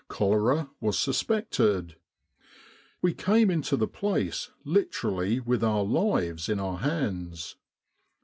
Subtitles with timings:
[0.07, 1.95] Cholera was suspected.
[3.03, 7.55] We came into the place literally with our lives in our hands.